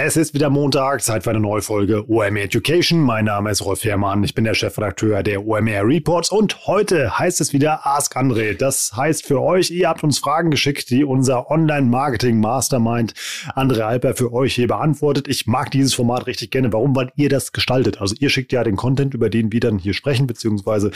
[0.00, 3.00] Es ist wieder Montag, Zeit für eine neue Folge OMR Education.
[3.00, 7.40] Mein Name ist Rolf Herrmann, ich bin der Chefredakteur der OMR Reports und heute heißt
[7.40, 8.56] es wieder Ask André.
[8.56, 13.12] Das heißt für euch, ihr habt uns Fragen geschickt, die unser Online-Marketing-Mastermind
[13.56, 15.26] André Alper für euch hier beantwortet.
[15.26, 16.72] Ich mag dieses Format richtig gerne.
[16.72, 16.94] Warum?
[16.94, 18.00] Weil ihr das gestaltet.
[18.00, 20.92] Also ihr schickt ja den Content, über den wir dann hier sprechen, beziehungsweise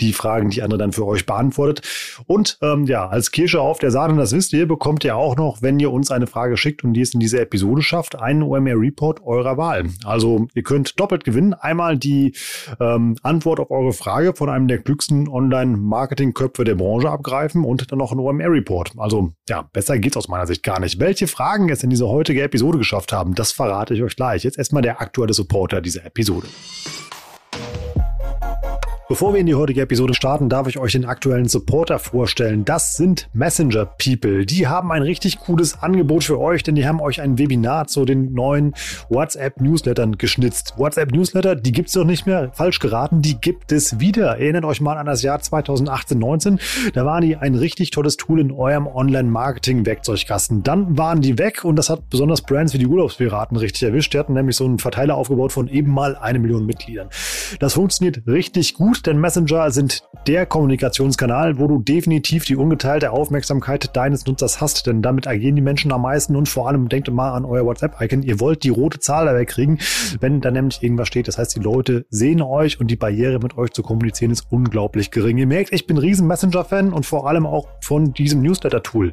[0.00, 1.86] die Fragen, die André dann für euch beantwortet.
[2.26, 5.62] Und ähm, ja, als Kirsche auf der Sahne, das wisst ihr, bekommt ihr auch noch,
[5.62, 8.78] wenn ihr uns eine Frage schickt und die es in dieser Episode schafft, einen OMR
[8.78, 9.86] Report eurer Wahl.
[10.04, 11.54] Also ihr könnt doppelt gewinnen.
[11.54, 12.34] Einmal die
[12.80, 17.98] ähm, Antwort auf eure Frage von einem der klügsten Online-Marketing-Köpfe der Branche abgreifen und dann
[17.98, 18.92] noch ein OMR Report.
[18.96, 20.98] Also ja, besser geht's aus meiner Sicht gar nicht.
[21.00, 24.44] Welche Fragen es in diese heutige Episode geschafft haben, das verrate ich euch gleich.
[24.44, 26.46] Jetzt erstmal der aktuelle Supporter dieser Episode.
[29.10, 32.64] Bevor wir in die heutige Episode starten, darf ich euch den aktuellen Supporter vorstellen.
[32.64, 34.46] Das sind Messenger People.
[34.46, 38.04] Die haben ein richtig cooles Angebot für euch, denn die haben euch ein Webinar zu
[38.04, 38.72] den neuen
[39.08, 40.74] WhatsApp Newslettern geschnitzt.
[40.76, 42.52] WhatsApp Newsletter, die gibt's doch nicht mehr.
[42.52, 44.38] Falsch geraten, die gibt es wieder.
[44.38, 46.92] Erinnert euch mal an das Jahr 2018-19.
[46.92, 50.62] Da waren die ein richtig tolles Tool in eurem Online-Marketing-Werkzeugkasten.
[50.62, 54.14] Dann waren die weg und das hat besonders Brands wie die Urlaubspiraten richtig erwischt.
[54.14, 57.08] Die hatten nämlich so einen Verteiler aufgebaut von eben mal eine Million Mitgliedern.
[57.58, 63.96] Das funktioniert richtig gut denn Messenger sind der Kommunikationskanal, wo du definitiv die ungeteilte Aufmerksamkeit
[63.96, 67.32] deines Nutzers hast, denn damit agieren die Menschen am meisten und vor allem denkt mal
[67.32, 68.22] an euer WhatsApp-Icon.
[68.22, 69.78] Ihr wollt die rote Zahl da wegkriegen,
[70.20, 71.28] wenn da nämlich irgendwas steht.
[71.28, 75.10] Das heißt, die Leute sehen euch und die Barriere mit euch zu kommunizieren ist unglaublich
[75.10, 75.38] gering.
[75.38, 79.12] Ihr merkt, ich bin riesen Messenger-Fan und vor allem auch von diesem Newsletter-Tool.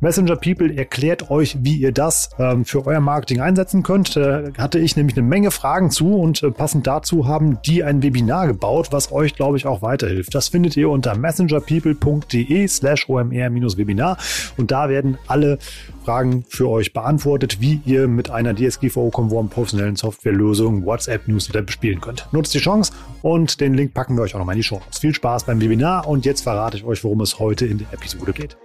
[0.00, 4.16] Messenger People erklärt euch, wie ihr das ähm, für euer Marketing einsetzen könnt.
[4.16, 8.02] Da hatte ich nämlich eine Menge Fragen zu und äh, passend dazu haben die ein
[8.02, 10.34] Webinar gebaut, was euch euch, glaube ich, auch weiterhilft.
[10.34, 14.16] Das findet ihr unter messengerpeople.de slash omr-webinar
[14.56, 15.58] und da werden alle
[16.04, 22.28] Fragen für euch beantwortet, wie ihr mit einer DSGVO-konformen professionellen Softwarelösung WhatsApp Newsletter bespielen könnt.
[22.32, 22.92] Nutzt die Chance
[23.22, 24.80] und den Link packen wir euch auch nochmal in die Show.
[24.98, 28.32] Viel Spaß beim Webinar und jetzt verrate ich euch, worum es heute in der Episode
[28.32, 28.56] geht.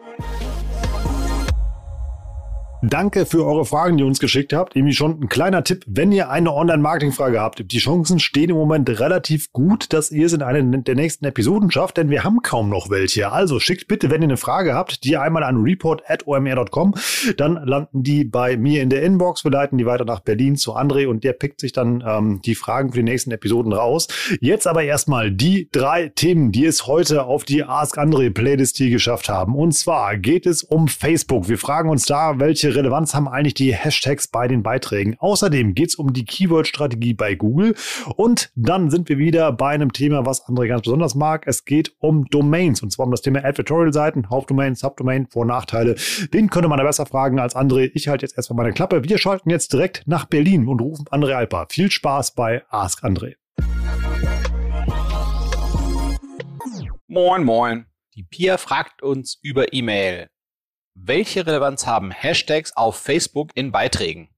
[2.84, 4.76] Danke für eure Fragen, die ihr uns geschickt habt.
[4.76, 7.72] Irgendwie schon ein kleiner Tipp, wenn ihr eine Online-Marketing-Frage habt.
[7.72, 11.70] Die Chancen stehen im Moment relativ gut, dass ihr es in einer der nächsten Episoden
[11.70, 13.32] schafft, denn wir haben kaum noch welche.
[13.32, 16.96] Also schickt bitte, wenn ihr eine Frage habt, die einmal an report.omr.com.
[17.38, 19.44] Dann landen die bei mir in der Inbox.
[19.44, 22.56] Wir leiten die weiter nach Berlin zu André und der pickt sich dann ähm, die
[22.56, 24.08] Fragen für die nächsten Episoden raus.
[24.40, 28.90] Jetzt aber erstmal die drei Themen, die es heute auf die Ask André Playlist hier
[28.90, 29.54] geschafft haben.
[29.54, 31.48] Und zwar geht es um Facebook.
[31.48, 35.16] Wir fragen uns da, welche Relevanz haben eigentlich die Hashtags bei den Beiträgen?
[35.20, 37.76] Außerdem geht es um die Keyword-Strategie bei Google.
[38.16, 41.44] Und dann sind wir wieder bei einem Thema, was André ganz besonders mag.
[41.48, 45.96] Es geht um Domains und zwar um das Thema Advertorial-Seiten, Hauptdomain, Subdomain, Vor- und Nachteile.
[46.34, 47.92] Den könnte man da besser fragen als André.
[47.94, 49.04] Ich halte jetzt erstmal meine Klappe.
[49.04, 51.68] Wir schalten jetzt direkt nach Berlin und rufen André Alper.
[51.70, 53.36] Viel Spaß bei Ask André.
[57.08, 57.86] Moin, moin.
[58.16, 60.31] Die Pia fragt uns über E-Mail.
[60.94, 64.30] Welche Relevanz haben Hashtags auf Facebook in Beiträgen?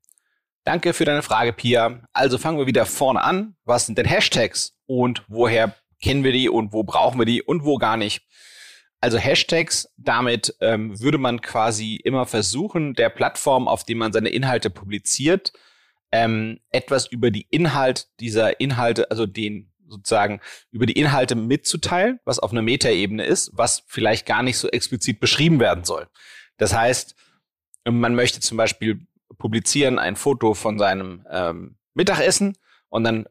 [0.63, 2.01] Danke für deine Frage, Pia.
[2.13, 3.55] Also fangen wir wieder vorne an.
[3.65, 7.65] Was sind denn Hashtags und woher kennen wir die und wo brauchen wir die und
[7.65, 8.21] wo gar nicht?
[9.01, 14.29] Also Hashtags, damit ähm, würde man quasi immer versuchen, der Plattform, auf dem man seine
[14.29, 15.51] Inhalte publiziert,
[16.11, 20.39] ähm, etwas über die Inhalt dieser Inhalte, also den sozusagen
[20.71, 25.19] über die Inhalte mitzuteilen, was auf einer Metaebene ist, was vielleicht gar nicht so explizit
[25.19, 26.07] beschrieben werden soll.
[26.57, 27.15] Das heißt,
[27.85, 29.05] man möchte zum Beispiel
[29.37, 32.57] publizieren ein Foto von seinem ähm, Mittagessen
[32.89, 33.25] und dann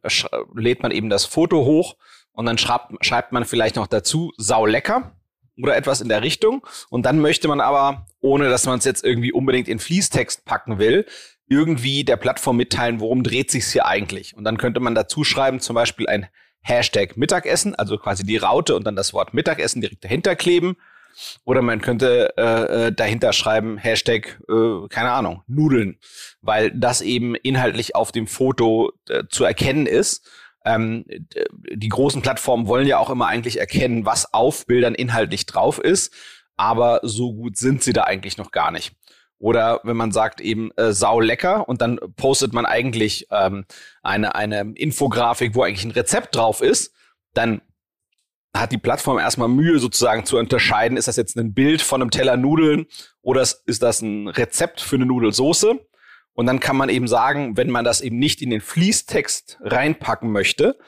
[0.55, 1.97] lädt man eben das Foto hoch
[2.33, 5.17] und dann schreibt, schreibt man vielleicht noch dazu sau lecker
[5.57, 9.05] oder etwas in der Richtung und dann möchte man aber, ohne dass man es jetzt
[9.05, 11.07] irgendwie unbedingt in Fließtext packen will,
[11.47, 14.35] irgendwie der Plattform mitteilen, worum dreht sich's hier eigentlich.
[14.35, 16.27] Und dann könnte man dazu schreiben, zum Beispiel ein
[16.63, 20.77] Hashtag Mittagessen, also quasi die Raute und dann das Wort Mittagessen direkt dahinter kleben
[21.45, 25.99] oder man könnte äh, äh, dahinter schreiben, Hashtag, äh, keine Ahnung, Nudeln,
[26.41, 30.29] weil das eben inhaltlich auf dem Foto äh, zu erkennen ist.
[30.65, 31.05] Ähm,
[31.73, 36.15] die großen Plattformen wollen ja auch immer eigentlich erkennen, was auf Bildern inhaltlich drauf ist,
[36.57, 38.95] aber so gut sind sie da eigentlich noch gar nicht.
[39.43, 43.65] Oder wenn man sagt eben äh, sau lecker und dann postet man eigentlich ähm,
[44.01, 46.95] eine, eine Infografik, wo eigentlich ein Rezept drauf ist,
[47.35, 47.61] dann
[48.55, 52.11] hat die Plattform erstmal Mühe sozusagen zu unterscheiden, ist das jetzt ein Bild von einem
[52.11, 52.87] Teller Nudeln
[53.23, 55.81] oder ist das ein Rezept für eine Nudelsoße?
[56.35, 60.31] Und dann kann man eben sagen, wenn man das eben nicht in den Fließtext reinpacken
[60.31, 60.79] möchte,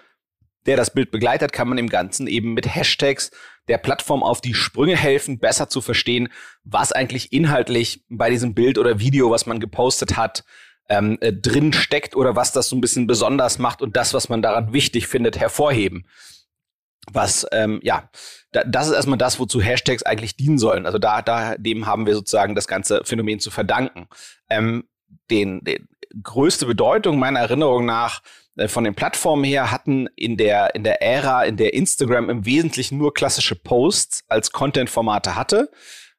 [0.67, 3.31] der das Bild begleitet, kann man im Ganzen eben mit Hashtags
[3.69, 6.29] der Plattform auf die Sprünge helfen, besser zu verstehen,
[6.65, 10.45] was eigentlich inhaltlich bei diesem Bild oder Video, was man gepostet hat,
[10.89, 14.29] ähm, äh, drin steckt oder was das so ein bisschen besonders macht und das, was
[14.29, 16.07] man daran wichtig findet, hervorheben.
[17.13, 18.09] Was, ähm, ja,
[18.53, 20.87] da, das ist erstmal das, wozu Hashtags eigentlich dienen sollen.
[20.87, 24.09] Also da, da, dem haben wir sozusagen das ganze Phänomen zu verdanken.
[24.49, 24.85] Ähm,
[25.31, 25.89] den, den
[26.23, 28.23] größte Bedeutung meiner Erinnerung nach
[28.57, 32.47] äh, von den Plattformen her hatten in der, in der Ära, in der Instagram im
[32.47, 35.71] Wesentlichen nur klassische Posts als Content-Formate hatte.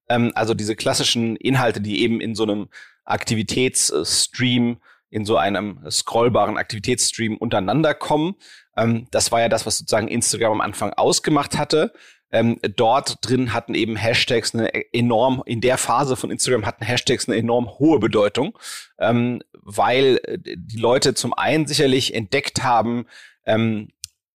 [0.10, 2.68] Ähm, also diese klassischen Inhalte, die eben in so einem
[3.06, 4.78] Aktivitätsstream,
[5.10, 8.36] in so einem scrollbaren Aktivitätsstream untereinander kommen.
[8.76, 11.94] Ähm, das war ja das, was sozusagen Instagram am Anfang ausgemacht hatte.
[12.32, 17.30] Ähm, dort drin hatten eben Hashtags eine enorm, in der Phase von Instagram hatten Hashtags
[17.30, 18.58] eine enorm hohe Bedeutung,
[19.00, 23.06] ähm, weil äh, die Leute zum einen sicherlich entdeckt haben,
[23.46, 23.90] ähm,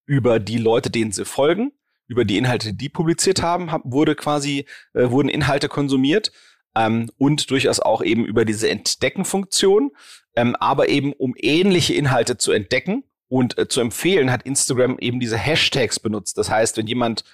[0.06, 1.73] über die Leute, denen sie folgen,
[2.06, 6.32] über die Inhalte, die publiziert haben, hab, wurde quasi, äh, wurden Inhalte konsumiert
[6.75, 9.93] ähm, und durchaus auch eben über diese Entdeckenfunktion,
[10.36, 15.20] ähm, aber eben um ähnliche Inhalte zu entdecken und äh, zu empfehlen, hat Instagram eben
[15.20, 16.38] diese Hashtags benutzt.
[16.38, 17.24] Das heißt, wenn jemand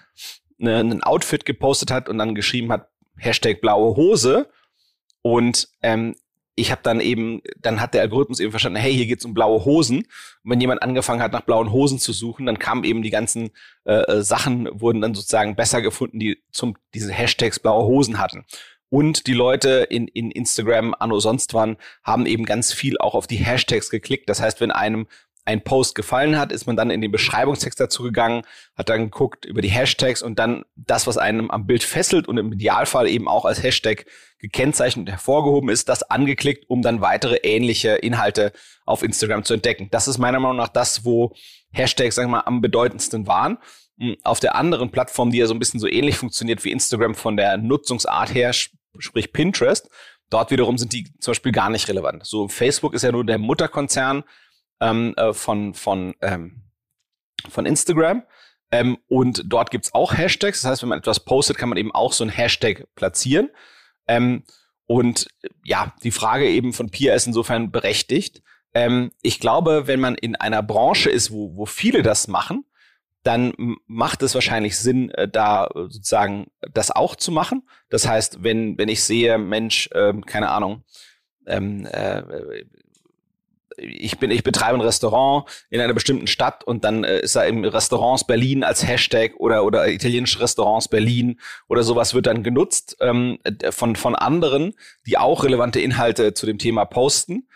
[0.59, 4.49] ne, ein Outfit gepostet hat und dann geschrieben hat, Hashtag blaue Hose
[5.23, 6.15] und ähm,
[6.59, 9.65] ich habe dann eben, dann hat der Algorithmus eben verstanden, hey, hier geht's um blaue
[9.67, 9.99] Hosen.
[9.99, 13.51] Und wenn jemand angefangen hat, nach blauen Hosen zu suchen, dann kamen eben die ganzen
[13.85, 18.47] äh, äh Sachen, wurden dann sozusagen besser gefunden, die zum diese Hashtags blaue Hosen hatten.
[18.89, 23.27] Und die Leute in, in Instagram, anno sonst wann, haben eben ganz viel auch auf
[23.27, 24.29] die Hashtags geklickt.
[24.29, 25.07] Das heißt, wenn einem
[25.47, 28.43] ein Post gefallen hat, ist man dann in den Beschreibungstext dazu gegangen,
[28.77, 32.37] hat dann geguckt über die Hashtags und dann das, was einem am Bild fesselt und
[32.37, 34.07] im Idealfall eben auch als Hashtag
[34.39, 38.53] gekennzeichnet und hervorgehoben ist, das angeklickt, um dann weitere ähnliche Inhalte
[38.85, 39.89] auf Instagram zu entdecken.
[39.91, 41.33] Das ist meiner Meinung nach das, wo
[41.73, 43.59] Hashtags, sagen wir mal, am bedeutendsten waren.
[43.99, 47.15] Hm, auf der anderen Plattform, die ja so ein bisschen so ähnlich funktioniert wie Instagram
[47.15, 49.89] von der Nutzungsart her, sprich Pinterest,
[50.31, 52.25] dort wiederum sind die zum Beispiel gar nicht relevant.
[52.25, 54.25] So Facebook ist ja nur der Mutterkonzern
[54.81, 56.63] ähm, äh, von, von, ähm,
[57.49, 58.23] von Instagram.
[58.73, 60.63] Ähm, und dort gibt's auch Hashtags.
[60.63, 63.51] Das heißt, wenn man etwas postet, kann man eben auch so ein Hashtag platzieren.
[64.09, 64.43] Ähm,
[64.87, 65.29] und
[65.65, 68.43] ja, die Frage eben von Pia ist insofern berechtigt.
[68.75, 72.65] Ähm, ich glaube, wenn man in einer Branche ist, wo, wo viele das machen,
[73.27, 77.69] dann macht es wahrscheinlich Sinn, äh, da sozusagen das auch zu machen.
[77.91, 80.85] Das heißt, wenn, wenn ich sehe, Mensch, ähm, keine Ahnung,
[81.47, 82.23] ähm, äh,
[83.79, 87.43] ich bin, ich betreibe ein Restaurant in einer bestimmten Stadt und dann äh, ist da
[87.43, 91.39] im Restaurants Berlin als Hashtag oder oder italienische Restaurants Berlin
[91.69, 93.39] oder sowas wird dann genutzt ähm,
[93.71, 94.73] von von anderen,
[95.07, 97.49] die auch relevante Inhalte zu dem Thema posten.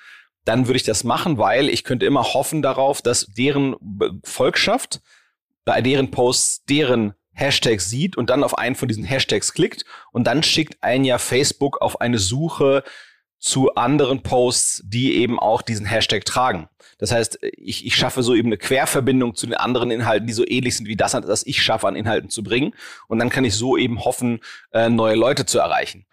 [0.44, 3.76] Dann würde ich das machen, weil ich könnte immer hoffen darauf, dass deren
[4.24, 5.00] Volkschaft
[5.64, 10.24] bei deren Posts deren Hashtag sieht und dann auf einen von diesen Hashtags klickt und
[10.24, 12.82] dann schickt ein ja Facebook auf eine Suche
[13.38, 16.68] zu anderen Posts, die eben auch diesen Hashtag tragen.
[16.98, 20.46] Das heißt, ich, ich schaffe so eben eine Querverbindung zu den anderen Inhalten, die so
[20.46, 22.74] ähnlich sind wie das, was ich schaffe, an Inhalten zu bringen.
[23.08, 24.40] Und dann kann ich so eben hoffen,
[24.72, 26.04] äh, neue Leute zu erreichen.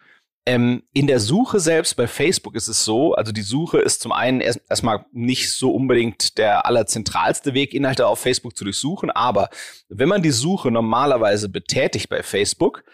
[0.48, 4.14] Ähm, in der Suche selbst bei Facebook ist es so, also die Suche ist zum
[4.14, 9.50] einen erst, erstmal nicht so unbedingt der allerzentralste Weg, Inhalte auf Facebook zu durchsuchen, aber
[9.89, 12.86] wenn man die Suche normalerweise betätigt bei Facebook,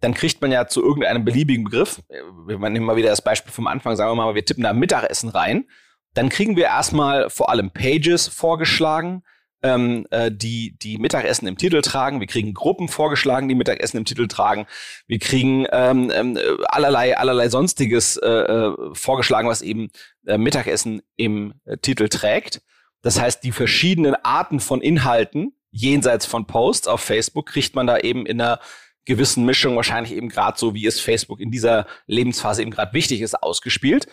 [0.00, 3.68] dann kriegt man ja zu irgendeinem beliebigen Begriff, wir nehmen mal wieder das Beispiel vom
[3.68, 5.68] Anfang, sagen wir mal, wir tippen da Mittagessen rein,
[6.14, 9.22] dann kriegen wir erstmal vor allem Pages vorgeschlagen,
[9.62, 12.20] ähm, äh, die die Mittagessen im Titel tragen.
[12.20, 14.66] Wir kriegen Gruppen vorgeschlagen, die Mittagessen im Titel tragen.
[15.06, 19.88] Wir kriegen ähm, ähm, allerlei allerlei sonstiges äh, äh, vorgeschlagen, was eben
[20.26, 22.62] äh, Mittagessen im äh, Titel trägt.
[23.02, 27.98] Das heißt, die verschiedenen Arten von Inhalten jenseits von Posts auf Facebook kriegt man da
[27.98, 28.60] eben in einer
[29.04, 33.20] gewissen Mischung, wahrscheinlich eben gerade so, wie es Facebook in dieser Lebensphase eben gerade wichtig
[33.20, 34.06] ist, ausgespielt.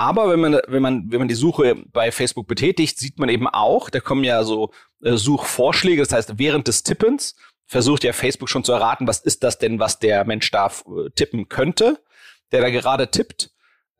[0.00, 3.46] Aber wenn man, wenn man, wenn man die Suche bei Facebook betätigt, sieht man eben
[3.46, 6.00] auch, da kommen ja so äh, Suchvorschläge.
[6.00, 9.78] Das heißt, während des Tippens versucht ja Facebook schon zu erraten, was ist das denn,
[9.78, 12.02] was der Mensch da äh, tippen könnte,
[12.50, 13.50] der da gerade tippt.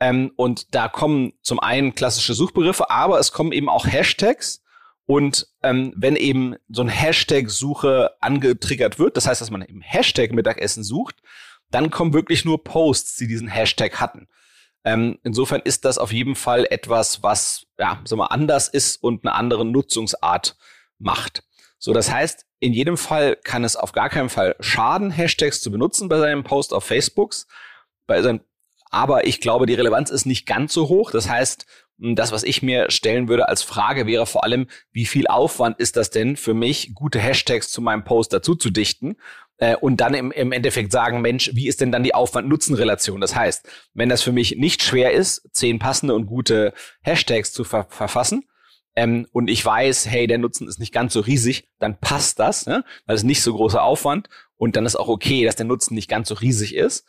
[0.00, 4.62] Ähm, und da kommen zum einen klassische Suchbegriffe, aber es kommen eben auch Hashtags,
[5.04, 10.30] und ähm, wenn eben so ein Hashtag-Suche angetriggert wird, das heißt, dass man im Hashtag
[10.30, 11.16] Mittagessen sucht,
[11.72, 14.28] dann kommen wirklich nur Posts, die diesen Hashtag hatten.
[14.84, 19.24] Ähm, insofern ist das auf jeden Fall etwas, was ja, sagen wir, anders ist und
[19.24, 20.56] eine andere Nutzungsart
[20.98, 21.42] macht.
[21.78, 25.70] So, das heißt, in jedem Fall kann es auf gar keinen Fall schaden, Hashtags zu
[25.70, 27.46] benutzen bei seinem Post auf Facebooks,
[28.06, 28.40] bei seinem
[28.90, 31.10] Aber ich glaube, die Relevanz ist nicht ganz so hoch.
[31.10, 31.66] Das heißt,
[32.00, 35.96] das, was ich mir stellen würde als Frage, wäre vor allem, wie viel Aufwand ist
[35.96, 39.16] das denn für mich, gute Hashtags zu meinem Post dazu zu dichten?
[39.60, 43.20] Äh, und dann im, im Endeffekt sagen, Mensch, wie ist denn dann die Aufwand-Nutzen-Relation?
[43.20, 47.62] Das heißt, wenn das für mich nicht schwer ist, zehn passende und gute Hashtags zu
[47.62, 48.44] ver verfassen,
[48.96, 52.66] ähm, und ich weiß, hey, der Nutzen ist nicht ganz so riesig, dann passt das,
[52.66, 52.84] ne?
[53.06, 56.08] weil es nicht so großer Aufwand und dann ist auch okay, dass der Nutzen nicht
[56.08, 57.06] ganz so riesig ist.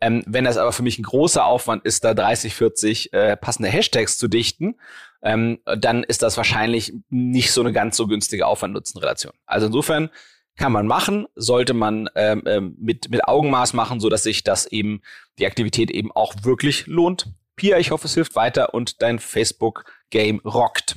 [0.00, 3.68] Ähm, wenn das aber für mich ein großer Aufwand ist, da 30, 40 äh, passende
[3.68, 4.76] Hashtags zu dichten,
[5.22, 9.32] ähm, dann ist das wahrscheinlich nicht so eine ganz so günstige Aufwand-Nutzen-Relation.
[9.46, 10.10] Also insofern
[10.56, 14.66] kann man machen, sollte man ähm, ähm, mit, mit Augenmaß machen, so dass sich das
[14.66, 15.02] eben,
[15.38, 17.32] die Aktivität eben auch wirklich lohnt.
[17.56, 20.96] Pia, ich hoffe, es hilft weiter und dein Facebook-Game rockt.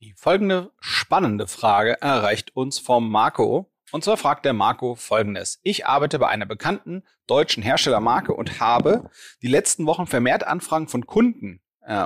[0.00, 3.70] Die folgende spannende Frage erreicht uns vom Marco.
[3.90, 5.60] Und zwar fragt der Marco folgendes.
[5.62, 9.10] Ich arbeite bei einer bekannten deutschen Herstellermarke und habe
[9.42, 11.60] die letzten Wochen vermehrt Anfragen von Kunden,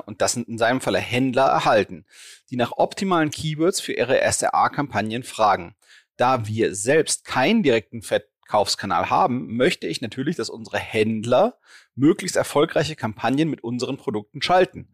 [0.06, 2.04] und das sind in seinem Falle Händler, erhalten,
[2.50, 5.74] die nach optimalen Keywords für ihre SRA-Kampagnen fragen.
[6.16, 11.58] Da wir selbst keinen direkten Verkaufskanal haben, möchte ich natürlich, dass unsere Händler
[11.94, 14.88] möglichst erfolgreiche Kampagnen mit unseren Produkten schalten.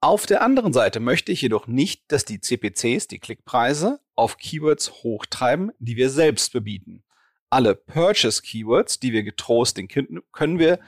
[0.00, 4.90] Auf der anderen Seite möchte ich jedoch nicht, dass die CPCs, die Klickpreise, auf Keywords
[5.04, 7.04] hochtreiben, die wir selbst bebieten.
[7.50, 10.80] Alle Purchase-Keywords, die wir getrost den Kunden, können wir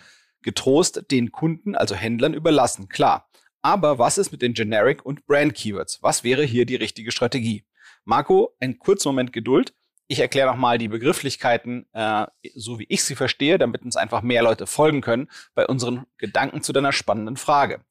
[0.44, 3.28] getrost den Kunden, also Händlern, überlassen, klar.
[3.62, 6.02] Aber was ist mit den Generic- und Brand-Keywords?
[6.02, 7.64] Was wäre hier die richtige Strategie?
[8.04, 9.74] Marco, ein kurzer Moment Geduld.
[10.06, 14.42] Ich erkläre nochmal die Begrifflichkeiten, äh, so wie ich sie verstehe, damit uns einfach mehr
[14.42, 17.82] Leute folgen können bei unseren Gedanken zu deiner spannenden Frage.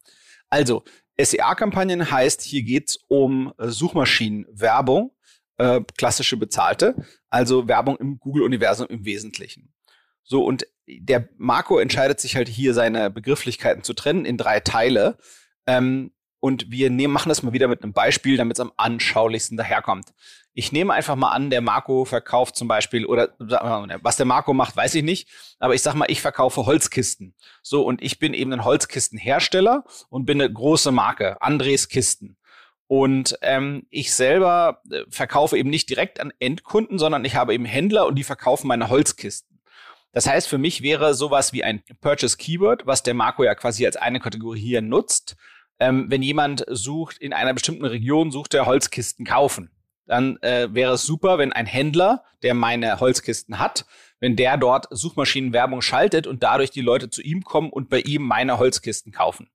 [0.48, 0.84] Also,
[1.18, 5.12] SEA-Kampagnen heißt, hier geht's um äh, Suchmaschinenwerbung,
[5.58, 6.94] äh, klassische bezahlte,
[7.30, 9.72] also Werbung im Google-Universum im Wesentlichen.
[10.22, 15.16] So, und der Marco entscheidet sich halt hier, seine Begrifflichkeiten zu trennen in drei Teile.
[15.66, 19.56] Ähm, und wir nehmen, machen das mal wieder mit einem Beispiel, damit es am anschaulichsten
[19.56, 20.12] daherkommt.
[20.52, 24.76] Ich nehme einfach mal an, der Marco verkauft zum Beispiel, oder was der Marco macht,
[24.76, 27.34] weiß ich nicht, aber ich sag mal, ich verkaufe Holzkisten.
[27.62, 32.36] So, und ich bin eben ein Holzkistenhersteller und bin eine große Marke, Andres Kisten.
[32.86, 37.64] Und ähm, ich selber äh, verkaufe eben nicht direkt an Endkunden, sondern ich habe eben
[37.64, 39.53] Händler und die verkaufen meine Holzkisten.
[40.14, 43.84] Das heißt, für mich wäre sowas wie ein Purchase Keyword, was der Marco ja quasi
[43.84, 45.36] als eine Kategorie hier nutzt,
[45.80, 49.70] ähm, wenn jemand sucht, in einer bestimmten Region sucht er Holzkisten kaufen,
[50.06, 53.86] dann äh, wäre es super, wenn ein Händler, der meine Holzkisten hat,
[54.20, 58.22] wenn der dort Suchmaschinenwerbung schaltet und dadurch die Leute zu ihm kommen und bei ihm
[58.22, 59.50] meine Holzkisten kaufen.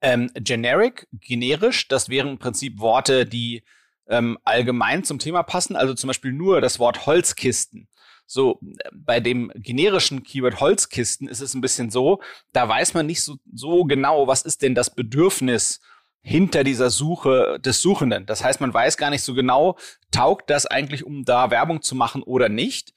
[0.00, 3.64] Ähm, generic, generisch, das wären im Prinzip Worte, die
[4.06, 7.88] ähm, allgemein zum Thema passen, also zum Beispiel nur das Wort Holzkisten
[8.26, 8.58] so,
[8.92, 12.20] bei dem generischen Keyword Holzkisten ist es ein bisschen so,
[12.52, 15.80] da weiß man nicht so, so genau, was ist denn das Bedürfnis
[16.24, 18.24] hinter dieser Suche des Suchenden.
[18.24, 19.76] Das heißt, man weiß gar nicht so genau,
[20.10, 22.94] taugt das eigentlich, um da Werbung zu machen oder nicht.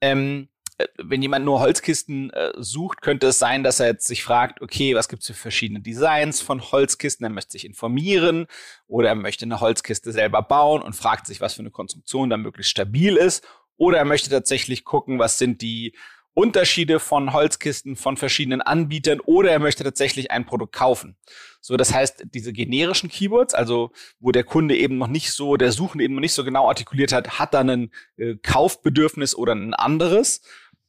[0.00, 4.24] Ähm, äh, wenn jemand nur Holzkisten äh, sucht, könnte es sein, dass er jetzt sich
[4.24, 7.24] fragt, okay, was gibt es für verschiedene Designs von Holzkisten?
[7.24, 8.46] Er möchte sich informieren
[8.86, 12.38] oder er möchte eine Holzkiste selber bauen und fragt sich, was für eine Konstruktion da
[12.38, 13.46] möglichst stabil ist
[13.80, 15.94] oder er möchte tatsächlich gucken, was sind die
[16.34, 21.16] Unterschiede von Holzkisten von verschiedenen Anbietern oder er möchte tatsächlich ein Produkt kaufen.
[21.62, 25.72] So, das heißt, diese generischen Keywords, also wo der Kunde eben noch nicht so, der
[25.72, 29.72] Suchende eben noch nicht so genau artikuliert hat, hat dann ein äh, Kaufbedürfnis oder ein
[29.72, 30.42] anderes.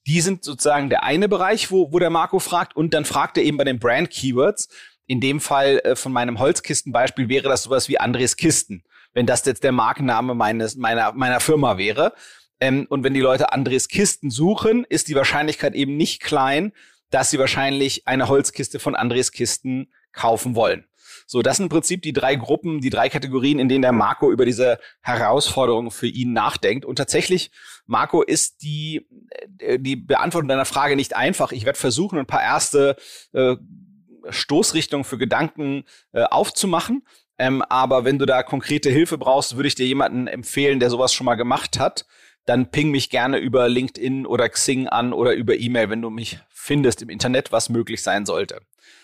[0.05, 3.43] Die sind sozusagen der eine Bereich, wo, wo der Marco fragt und dann fragt er
[3.43, 4.67] eben bei den Brand Keywords.
[5.07, 8.83] In dem Fall äh, von meinem Holzkistenbeispiel wäre das sowas wie Andres Kisten,
[9.13, 12.13] wenn das jetzt der Markenname meines, meiner, meiner Firma wäre.
[12.61, 16.71] Ähm, und wenn die Leute Andres Kisten suchen, ist die Wahrscheinlichkeit eben nicht klein,
[17.09, 20.85] dass sie wahrscheinlich eine Holzkiste von Andres Kisten kaufen wollen.
[21.25, 24.31] So, das sind im Prinzip die drei Gruppen, die drei Kategorien, in denen der Marco
[24.31, 26.85] über diese Herausforderung für ihn nachdenkt.
[26.85, 27.51] Und tatsächlich,
[27.85, 29.07] Marco, ist die,
[29.59, 31.51] äh, die Beantwortung deiner Frage nicht einfach.
[31.51, 32.95] Ich werde versuchen, ein paar erste
[33.33, 33.55] äh,
[34.29, 37.03] Stoßrichtungen für Gedanken äh, aufzumachen.
[37.37, 41.11] Ähm, aber wenn du da konkrete Hilfe brauchst, würde ich dir jemanden empfehlen, der sowas
[41.11, 42.05] schon mal gemacht hat
[42.45, 46.39] dann ping mich gerne über LinkedIn oder Xing an oder über E-Mail, wenn du mich
[46.49, 48.61] findest im Internet, was möglich sein sollte.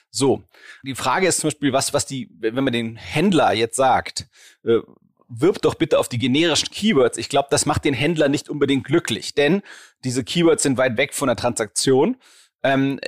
[0.10, 0.44] So,
[0.84, 4.28] die Frage ist zum Beispiel, was, was die, wenn man den Händler jetzt sagt,
[4.64, 4.80] äh,
[5.28, 7.18] wirb doch bitte auf die generischen Keywords.
[7.18, 9.62] Ich glaube, das macht den Händler nicht unbedingt glücklich, denn
[10.04, 12.18] diese Keywords sind weit weg von der Transaktion.
[12.64, 13.00] Ähm,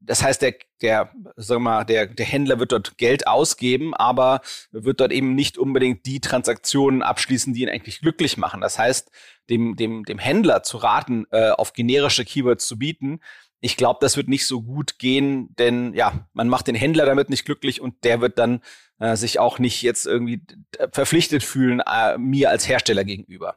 [0.00, 4.40] das heißt, der, der, sag mal, der, der Händler wird dort Geld ausgeben, aber
[4.70, 8.60] wird dort eben nicht unbedingt die Transaktionen abschließen, die ihn eigentlich glücklich machen.
[8.60, 9.10] Das heißt,
[9.50, 13.20] dem, dem, dem Händler zu raten, äh, auf generische Keywords zu bieten,
[13.64, 17.30] ich glaube, das wird nicht so gut gehen, denn ja, man macht den Händler damit
[17.30, 18.60] nicht glücklich und der wird dann
[18.98, 20.42] äh, sich auch nicht jetzt irgendwie
[20.90, 23.56] verpflichtet fühlen äh, mir als Hersteller gegenüber.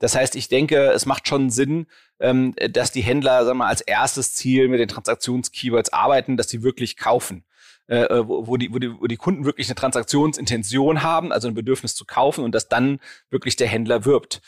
[0.00, 1.86] Das heißt, ich denke, es macht schon Sinn,
[2.18, 6.48] ähm, dass die Händler sagen wir, mal, als erstes Ziel mit den Transaktionskeywords arbeiten, dass
[6.48, 7.44] sie wirklich kaufen.
[7.90, 11.48] Äh, äh, wo, wo, die, wo, die, wo die Kunden wirklich eine Transaktionsintention haben, also
[11.48, 14.40] ein Bedürfnis zu kaufen und dass dann wirklich der Händler wirbt.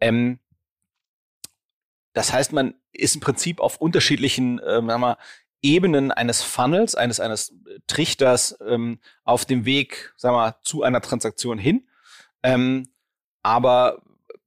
[0.00, 0.38] Ähm,
[2.12, 5.18] das heißt, man ist im Prinzip auf unterschiedlichen äh, sagen wir
[5.62, 7.54] Ebenen eines Funnels, eines, eines
[7.86, 11.88] Trichters ähm, auf dem Weg sagen wir mal, zu einer Transaktion hin.
[12.42, 12.90] Ähm,
[13.42, 14.02] aber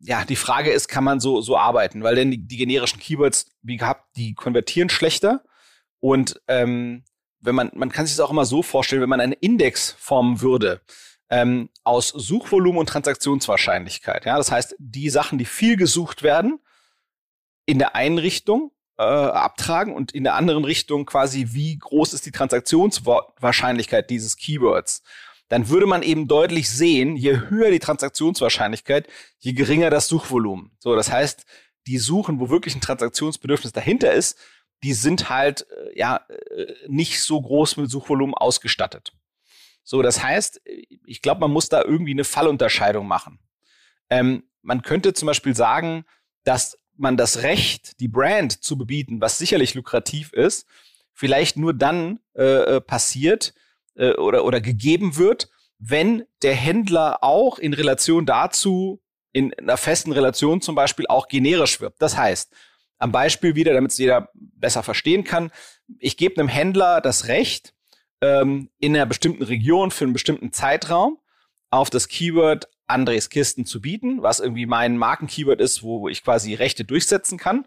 [0.05, 2.03] ja, die Frage ist, kann man so, so arbeiten?
[2.03, 5.43] Weil denn die, die generischen Keywords, wie gehabt, die konvertieren schlechter.
[6.00, 7.05] Und ähm,
[7.39, 10.41] wenn man, man kann sich das auch immer so vorstellen, wenn man einen Index formen
[10.41, 10.81] würde,
[11.29, 14.25] ähm, aus Suchvolumen und Transaktionswahrscheinlichkeit.
[14.25, 16.60] Ja, das heißt, die Sachen, die viel gesucht werden,
[17.65, 22.25] in der einen Richtung äh, abtragen und in der anderen Richtung quasi, wie groß ist
[22.25, 25.01] die Transaktionswahrscheinlichkeit dieses Keywords
[25.53, 29.07] dann würde man eben deutlich sehen, je höher die Transaktionswahrscheinlichkeit,
[29.38, 30.72] je geringer das Suchvolumen.
[30.79, 31.45] So, das heißt,
[31.86, 34.39] die Suchen, wo wirklich ein Transaktionsbedürfnis dahinter ist,
[34.81, 39.13] die sind halt äh, ja äh, nicht so groß mit Suchvolumen ausgestattet.
[39.83, 40.60] So, das heißt,
[41.05, 43.38] ich glaube, man muss da irgendwie eine Fallunterscheidung machen.
[44.10, 46.03] Ähm, man könnte zum Beispiel sagen,
[46.45, 50.65] dass man das Recht, die Brand zu bebieten, was sicherlich lukrativ ist,
[51.13, 53.53] vielleicht nur dann äh, äh passiert,
[53.95, 59.01] äh, oder, oder gegeben wird, wenn der Händler auch in Relation dazu,
[59.33, 62.01] in einer festen Relation zum Beispiel auch generisch wirbt.
[62.01, 62.53] Das heißt,
[63.00, 65.51] am Beispiel wieder, damit es jeder besser verstehen kann,
[66.00, 67.73] ich gebe einem Händler das Recht,
[68.21, 71.19] ähm, in einer bestimmten Region für einen bestimmten Zeitraum
[71.69, 76.53] auf das Keyword Andres Kisten zu bieten, was irgendwie mein Markenkeyword ist, wo ich quasi
[76.53, 77.65] Rechte durchsetzen kann.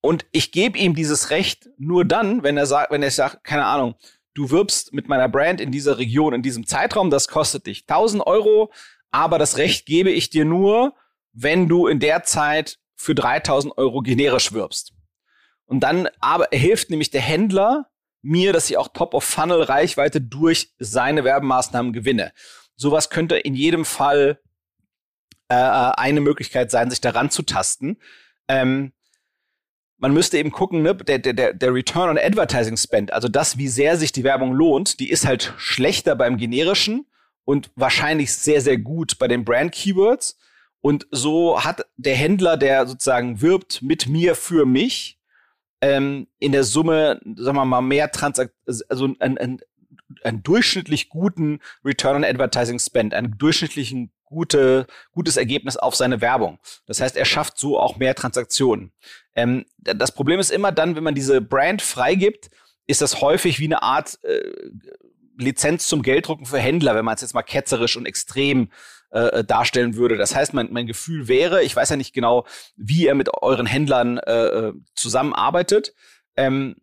[0.00, 3.64] Und ich gebe ihm dieses Recht nur dann, wenn er sagt, wenn er sagt, keine
[3.64, 3.94] Ahnung,
[4.34, 8.26] du wirbst mit meiner Brand in dieser Region, in diesem Zeitraum, das kostet dich 1000
[8.26, 8.72] Euro,
[9.10, 10.94] aber das Recht gebe ich dir nur,
[11.32, 14.92] wenn du in der Zeit für 3000 Euro generisch wirbst.
[15.66, 17.86] Und dann aber hilft nämlich der Händler
[18.22, 22.32] mir, dass ich auch Top-of-Funnel-Reichweite durch seine Werbemaßnahmen gewinne.
[22.76, 24.40] Sowas könnte in jedem Fall
[25.48, 27.98] äh, eine Möglichkeit sein, sich daran zu tasten.
[28.48, 28.92] Ähm,
[30.04, 33.68] man müsste eben gucken, ne, der, der, der Return on Advertising Spend, also das, wie
[33.68, 37.06] sehr sich die Werbung lohnt, die ist halt schlechter beim generischen
[37.46, 40.36] und wahrscheinlich sehr, sehr gut bei den Brand Keywords.
[40.82, 45.18] Und so hat der Händler, der sozusagen wirbt mit mir für mich,
[45.80, 48.52] ähm, in der Summe, sagen wir mal, mehr Transakt,
[48.90, 49.60] also ein, ein,
[50.22, 56.58] einen durchschnittlich guten Return on Advertising Spend, einen durchschnittlichen gute, gutes Ergebnis auf seine Werbung.
[56.86, 58.92] Das heißt, er schafft so auch mehr Transaktionen.
[59.34, 62.50] Ähm, das Problem ist immer dann, wenn man diese Brand freigibt,
[62.86, 64.42] ist das häufig wie eine Art äh,
[65.38, 68.70] Lizenz zum Gelddrucken für Händler, wenn man es jetzt mal ketzerisch und extrem
[69.10, 70.16] äh, darstellen würde.
[70.16, 73.66] Das heißt, mein, mein Gefühl wäre, ich weiß ja nicht genau, wie ihr mit euren
[73.66, 75.94] Händlern äh, äh zusammenarbeitet.
[76.36, 76.76] Ähm,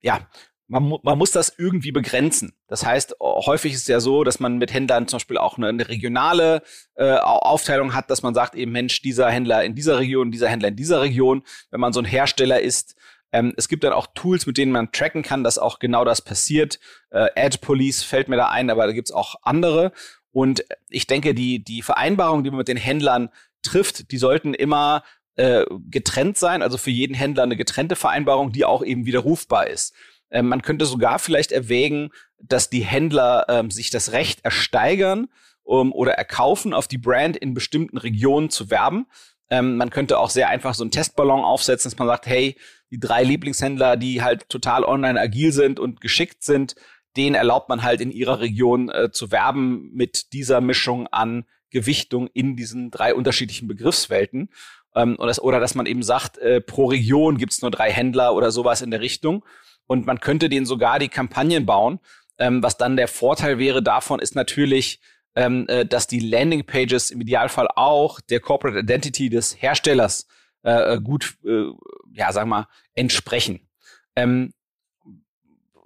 [0.00, 0.28] ja,
[0.68, 2.52] man, man muss das irgendwie begrenzen.
[2.68, 5.68] Das heißt, häufig ist es ja so, dass man mit Händlern zum Beispiel auch eine,
[5.68, 6.62] eine regionale
[6.94, 10.68] äh, Aufteilung hat, dass man sagt eben, Mensch, dieser Händler in dieser Region, dieser Händler
[10.68, 12.96] in dieser Region, wenn man so ein Hersteller ist.
[13.32, 16.22] Ähm, es gibt dann auch Tools, mit denen man tracken kann, dass auch genau das
[16.22, 16.78] passiert.
[17.10, 19.92] Äh, Ad Police fällt mir da ein, aber da gibt's auch andere.
[20.30, 23.30] Und ich denke, die, die Vereinbarung, die man mit den Händlern
[23.62, 25.02] trifft, die sollten immer
[25.36, 29.94] äh, getrennt sein, also für jeden Händler eine getrennte Vereinbarung, die auch eben widerrufbar ist.
[30.30, 35.28] Ähm, man könnte sogar vielleicht erwägen, dass die Händler ähm, sich das Recht ersteigern
[35.62, 39.06] um, oder erkaufen, auf die Brand in bestimmten Regionen zu werben.
[39.50, 42.56] Ähm, man könnte auch sehr einfach so einen Testballon aufsetzen, dass man sagt, hey,
[42.90, 46.74] die drei Lieblingshändler, die halt total online agil sind und geschickt sind,
[47.16, 52.28] denen erlaubt man halt in ihrer Region äh, zu werben mit dieser Mischung an Gewichtung
[52.28, 54.50] in diesen drei unterschiedlichen Begriffswelten.
[54.94, 58.34] Ähm, oder, das, oder dass man eben sagt, äh, pro Region gibt's nur drei Händler
[58.34, 59.44] oder sowas in der Richtung
[59.88, 61.98] und man könnte denen sogar die Kampagnen bauen.
[62.38, 65.00] Ähm, was dann der Vorteil wäre davon, ist natürlich,
[65.34, 70.28] ähm, äh, dass die Landingpages im Idealfall auch der Corporate Identity des Herstellers
[70.62, 71.64] äh, äh gut, äh,
[72.12, 73.68] ja, sagen wir mal, entsprechen.
[74.14, 74.52] Ähm,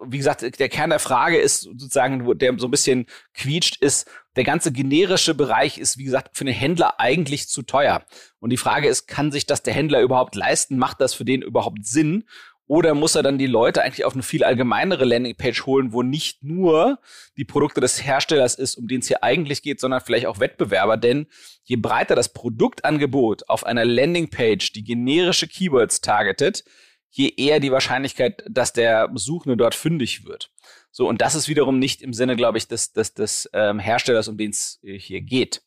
[0.05, 4.45] wie gesagt, der Kern der Frage ist sozusagen, der so ein bisschen quietscht, ist, der
[4.45, 8.05] ganze generische Bereich ist, wie gesagt, für den Händler eigentlich zu teuer.
[8.41, 10.79] Und die Frage ist, kann sich das der Händler überhaupt leisten?
[10.79, 12.25] Macht das für den überhaupt Sinn?
[12.67, 16.43] Oder muss er dann die Leute eigentlich auf eine viel allgemeinere Landingpage holen, wo nicht
[16.43, 17.01] nur
[17.37, 20.97] die Produkte des Herstellers ist, um den es hier eigentlich geht, sondern vielleicht auch Wettbewerber?
[20.97, 21.27] Denn
[21.65, 26.65] je breiter das Produktangebot auf einer Landingpage die generische Keywords targetet,
[27.11, 30.51] je eher die Wahrscheinlichkeit, dass der Suchende dort fündig wird.
[30.91, 34.29] So, und das ist wiederum nicht im Sinne, glaube ich, des, des, des ähm, Herstellers,
[34.29, 35.63] um den es hier geht.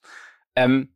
[0.56, 0.95] Ähm,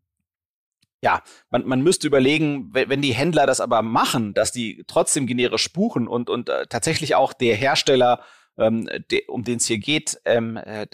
[1.02, 5.72] ja, man, man müsste überlegen, wenn die Händler das aber machen, dass die trotzdem generisch
[5.72, 8.22] buchen und, und äh, tatsächlich auch der Hersteller,
[8.58, 10.88] ähm, de, um den es hier geht, ähm, äh,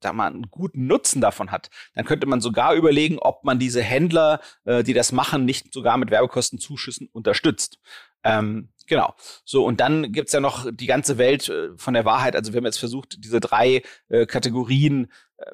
[0.00, 3.82] da man einen guten Nutzen davon hat, dann könnte man sogar überlegen, ob man diese
[3.82, 7.78] Händler, äh, die das machen, nicht sogar mit Werbekostenzuschüssen unterstützt.
[8.24, 9.14] Ähm, genau.
[9.44, 12.34] So, und dann gibt's ja noch die ganze Welt äh, von der Wahrheit.
[12.34, 15.44] Also wir haben jetzt versucht, diese drei äh, Kategorien äh,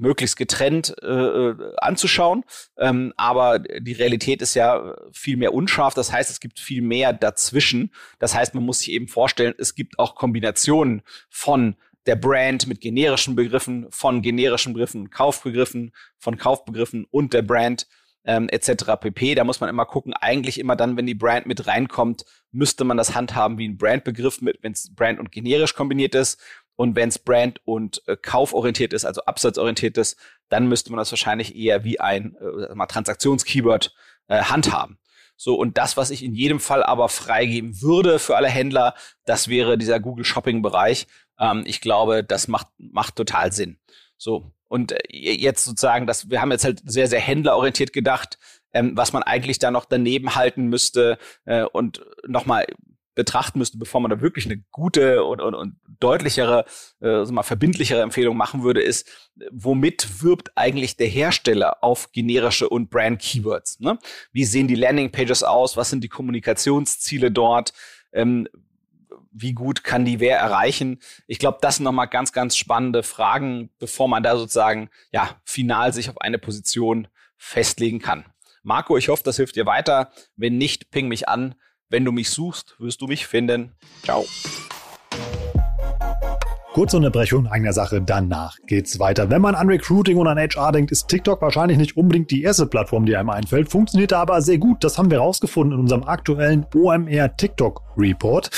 [0.00, 2.44] möglichst getrennt äh, äh, anzuschauen.
[2.78, 5.94] Ähm, aber die Realität ist ja viel mehr unscharf.
[5.94, 7.92] Das heißt, es gibt viel mehr dazwischen.
[8.18, 12.80] Das heißt, man muss sich eben vorstellen, es gibt auch Kombinationen von der Brand mit
[12.80, 17.86] generischen Begriffen, von generischen Begriffen, Kaufbegriffen, von Kaufbegriffen und der Brand
[18.24, 18.96] ähm, etc.
[19.00, 19.34] pp.
[19.34, 22.96] Da muss man immer gucken, eigentlich immer dann, wenn die Brand mit reinkommt, müsste man
[22.96, 26.40] das handhaben wie ein Brandbegriff, wenn es Brand und generisch kombiniert ist.
[26.80, 30.16] Und wenn es Brand und äh, kauforientiert ist, also absatzorientiert ist,
[30.48, 33.94] dann müsste man das wahrscheinlich eher wie ein äh, mal Transaktionskeyword
[34.28, 34.98] äh, handhaben.
[35.36, 38.94] So, und das, was ich in jedem Fall aber freigeben würde für alle Händler,
[39.26, 41.06] das wäre dieser Google Shopping Bereich.
[41.38, 43.78] Ähm, ich glaube, das macht, macht total Sinn.
[44.16, 44.50] So.
[44.66, 48.38] Und äh, jetzt sozusagen, das, wir haben jetzt halt sehr, sehr händlerorientiert gedacht,
[48.72, 52.64] ähm, was man eigentlich da noch daneben halten müsste äh, und nochmal
[53.14, 56.64] betrachten müsste, bevor man da wirklich eine gute und, und, und deutlichere,
[57.00, 59.08] äh, mal verbindlichere Empfehlung machen würde, ist,
[59.50, 63.80] womit wirbt eigentlich der Hersteller auf generische und Brand-Keywords?
[63.80, 63.98] Ne?
[64.32, 65.76] Wie sehen die Landing-Pages aus?
[65.76, 67.72] Was sind die Kommunikationsziele dort?
[68.12, 68.48] Ähm,
[69.32, 71.00] wie gut kann die wer erreichen?
[71.26, 75.92] Ich glaube, das sind nochmal ganz, ganz spannende Fragen, bevor man da sozusagen ja final
[75.92, 78.24] sich auf eine Position festlegen kann.
[78.62, 80.12] Marco, ich hoffe, das hilft dir weiter.
[80.36, 81.54] Wenn nicht, ping mich an.
[81.92, 83.72] Wenn du mich suchst, wirst du mich finden.
[84.04, 84.24] Ciao.
[86.72, 89.28] Kurze Unterbrechung eigener Sache, danach geht's weiter.
[89.28, 92.66] Wenn man an Recruiting und an HR denkt, ist TikTok wahrscheinlich nicht unbedingt die erste
[92.66, 93.68] Plattform, die einem einfällt.
[93.68, 94.84] Funktioniert aber sehr gut.
[94.84, 98.50] Das haben wir rausgefunden in unserem aktuellen OMR TikTok Report.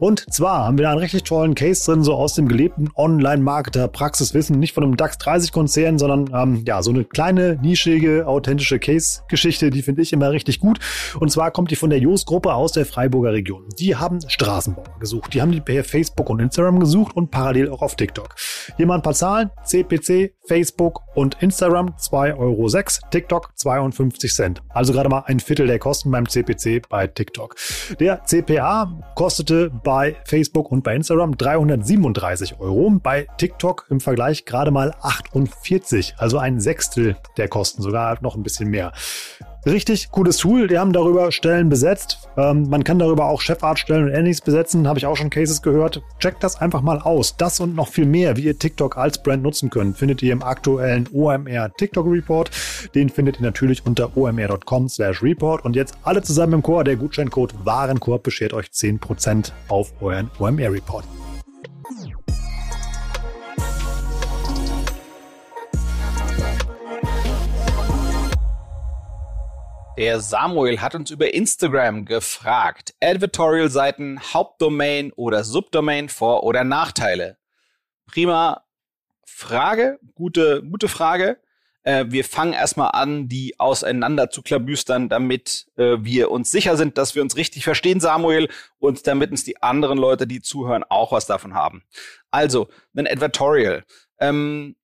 [0.00, 3.88] Und zwar haben wir da einen richtig tollen Case drin, so aus dem gelebten Online-Marketer
[3.88, 8.78] Praxiswissen, nicht von einem DAX 30 Konzern, sondern ähm, ja, so eine kleine, nischige, authentische
[8.78, 10.78] Case-Geschichte, die finde ich immer richtig gut.
[11.20, 13.68] Und zwar kommt die von der Jos-Gruppe aus der Freiburger Region.
[13.78, 15.34] Die haben Straßenbauer gesucht.
[15.34, 18.34] Die haben die per Facebook und Instagram gesucht und parallel auch auf TikTok.
[18.76, 19.50] Hier mal ein paar Zahlen.
[19.64, 22.68] CPC, Facebook und Instagram 2,06 Euro,
[23.10, 24.62] TikTok 52 Cent.
[24.68, 27.56] Also gerade mal ein Viertel der Kosten beim CPC bei TikTok.
[28.00, 28.75] Der CPA
[29.14, 36.14] kostete bei Facebook und bei Instagram 337 Euro, bei TikTok im Vergleich gerade mal 48,
[36.18, 38.92] also ein Sechstel der Kosten, sogar noch ein bisschen mehr.
[39.66, 40.68] Richtig cooles Tool.
[40.68, 42.28] Die haben darüber Stellen besetzt.
[42.36, 44.86] Ähm, man kann darüber auch Chefarztstellen und ähnliches besetzen.
[44.86, 46.02] Habe ich auch schon Cases gehört.
[46.20, 47.36] Checkt das einfach mal aus.
[47.36, 50.44] Das und noch viel mehr, wie ihr TikTok als Brand nutzen könnt, findet ihr im
[50.44, 52.48] aktuellen OMR TikTok Report.
[52.94, 55.64] Den findet ihr natürlich unter omr.com slash report.
[55.64, 56.84] Und jetzt alle zusammen im Chor.
[56.84, 61.04] Der Gutscheincode Warenkorb beschert euch 10% auf euren OMR Report.
[69.96, 72.94] Der Samuel hat uns über Instagram gefragt.
[73.00, 77.38] Advertorial-Seiten, Hauptdomain oder Subdomain, Vor- oder Nachteile?
[78.04, 78.62] Prima
[79.24, 81.38] Frage, gute, gute Frage.
[81.82, 86.98] Äh, wir fangen erstmal an, die auseinander zu klabüstern, damit äh, wir uns sicher sind,
[86.98, 91.12] dass wir uns richtig verstehen, Samuel, und damit uns die anderen Leute, die zuhören, auch
[91.12, 91.84] was davon haben.
[92.30, 93.84] Also, ein Advertorial.
[94.20, 94.76] Ähm,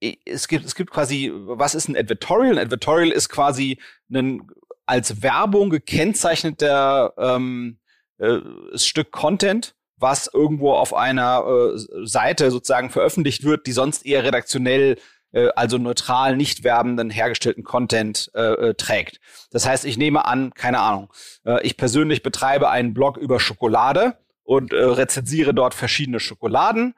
[0.00, 2.52] es gibt, es gibt quasi, was ist ein Advertorial?
[2.52, 3.78] Ein Advertorial ist quasi
[4.12, 4.50] ein
[4.86, 7.78] als Werbung gekennzeichneter ähm,
[8.18, 8.38] äh,
[8.74, 14.98] Stück Content, was irgendwo auf einer äh, Seite sozusagen veröffentlicht wird, die sonst eher redaktionell,
[15.30, 19.20] äh, also neutral, nicht werbenden, hergestellten Content äh, äh, trägt.
[19.52, 21.12] Das heißt, ich nehme an, keine Ahnung,
[21.44, 26.94] äh, ich persönlich betreibe einen Blog über Schokolade und äh, rezensiere dort verschiedene Schokoladen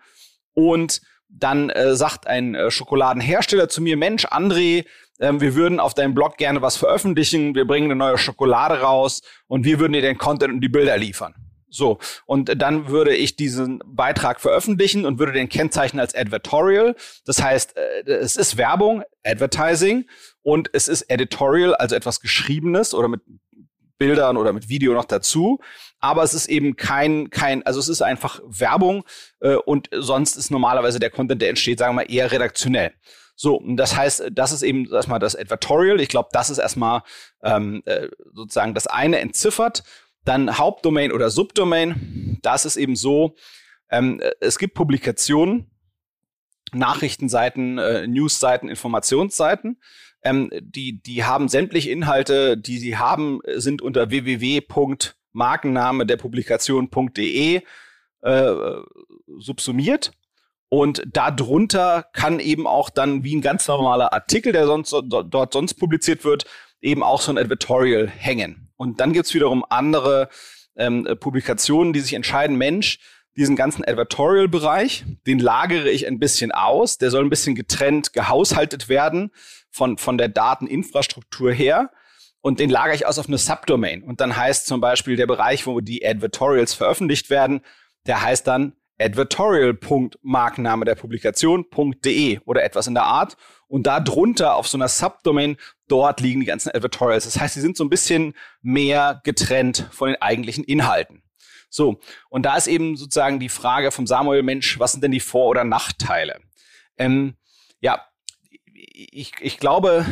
[0.55, 4.85] und dann äh, sagt ein äh, Schokoladenhersteller zu mir, Mensch, André,
[5.18, 9.23] äh, wir würden auf deinem Blog gerne was veröffentlichen, wir bringen eine neue Schokolade raus
[9.47, 11.35] und wir würden dir den Content und die Bilder liefern.
[11.73, 16.95] So, und dann würde ich diesen Beitrag veröffentlichen und würde den kennzeichnen als Advertorial.
[17.25, 20.05] Das heißt, äh, es ist Werbung, Advertising,
[20.42, 23.21] und es ist Editorial, also etwas Geschriebenes oder mit
[24.03, 25.61] Bildern oder mit Video noch dazu.
[26.01, 29.05] Aber es ist eben kein, kein, also es ist einfach Werbung
[29.38, 32.93] äh, und sonst ist normalerweise der Content, der entsteht, sagen wir mal, eher redaktionell.
[33.37, 36.01] So, und das heißt, das ist eben erstmal das Advertorial.
[36.01, 37.03] Ich glaube, das ist erstmal
[37.45, 39.85] ähm, äh, sozusagen das eine entziffert.
[40.25, 42.41] Dann Hauptdomain oder Subdomain.
[42.43, 43.37] Das ist eben so,
[43.88, 45.71] ähm, es gibt Publikationen,
[46.73, 49.79] Nachrichtenseiten, äh, Newsseiten, Informationsseiten.
[50.22, 57.62] Ähm, die, die haben sämtliche Inhalte, die sie haben, sind unter www.markenname der Publikation.de
[58.22, 58.54] äh,
[59.38, 60.12] subsumiert.
[60.68, 65.74] Und darunter kann eben auch dann wie ein ganz normaler Artikel, der sonst dort sonst
[65.74, 66.46] publiziert wird,
[66.80, 68.70] eben auch so ein Advertorial hängen.
[68.76, 70.30] Und dann gibt's wiederum andere
[70.76, 72.98] ähm, Publikationen, die sich entscheiden, Mensch,
[73.37, 76.99] diesen ganzen Advertorial-Bereich, den lagere ich ein bisschen aus.
[76.99, 79.31] Der soll ein bisschen getrennt gehaushaltet werden
[79.71, 81.90] von, von der Dateninfrastruktur her.
[82.40, 84.03] Und den lagere ich aus auf eine Subdomain.
[84.03, 87.62] Und dann heißt zum Beispiel der Bereich, wo die Advertorials veröffentlicht werden,
[88.07, 93.37] der heißt dann advertorial.markenname der Publikation.de oder etwas in der Art.
[93.66, 95.57] Und da drunter auf so einer Subdomain,
[95.88, 97.25] dort liegen die ganzen Advertorials.
[97.25, 101.23] Das heißt, sie sind so ein bisschen mehr getrennt von den eigentlichen Inhalten.
[101.72, 105.20] So, und da ist eben sozusagen die Frage vom Samuel, Mensch, was sind denn die
[105.20, 106.38] Vor- oder Nachteile?
[106.98, 107.35] Ähm,
[107.80, 108.04] ja,
[108.74, 110.04] ich, ich glaube,